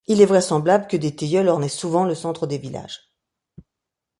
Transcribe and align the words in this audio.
Il 0.07 0.19
est 0.19 0.25
vraisemblable 0.25 0.87
que 0.87 0.97
des 0.97 1.15
tilleuls 1.15 1.47
ornaient 1.47 1.69
souvent 1.69 2.05
le 2.05 2.15
centre 2.15 2.47
des 2.47 2.57
villages. 2.57 3.13